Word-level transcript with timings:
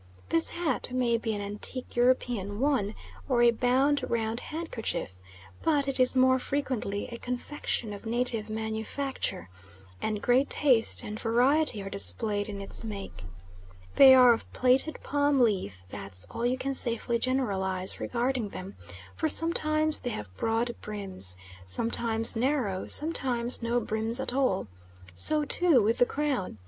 This 0.29 0.49
hat 0.49 0.91
may 0.91 1.15
be 1.19 1.31
an 1.35 1.41
antique 1.41 1.95
European 1.95 2.59
one, 2.59 2.95
or 3.29 3.43
a 3.43 3.51
bound 3.51 4.03
round 4.09 4.39
handkerchief, 4.39 5.19
but 5.61 5.87
it 5.87 5.99
is 5.99 6.15
more 6.15 6.39
frequently 6.39 7.07
a 7.09 7.19
confection 7.19 7.93
of 7.93 8.07
native 8.07 8.49
manufacture, 8.49 9.47
and 10.01 10.19
great 10.19 10.49
taste 10.49 11.03
and 11.03 11.19
variety 11.19 11.83
are 11.83 11.89
displayed 11.91 12.49
in 12.49 12.61
its 12.61 12.83
make. 12.83 13.25
They 13.93 14.15
are 14.15 14.33
of 14.33 14.51
plaited 14.53 14.99
palm 15.03 15.39
leaf 15.39 15.83
that's 15.89 16.25
all 16.31 16.47
you 16.47 16.57
can 16.57 16.73
safely 16.73 17.19
generalise 17.19 17.99
regarding 17.99 18.49
them 18.49 18.77
for 19.13 19.29
sometimes 19.29 19.99
they 19.99 20.09
have 20.09 20.35
broad 20.35 20.71
brims, 20.81 21.37
sometimes 21.67 22.35
narrow, 22.35 22.87
sometimes 22.87 23.61
no 23.61 23.79
brims 23.79 24.19
at 24.19 24.33
all. 24.33 24.65
So, 25.15 25.45
too, 25.45 25.79
with 25.83 25.99
the 25.99 26.07
crown. 26.07 26.57